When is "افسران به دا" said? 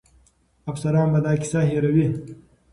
0.71-1.33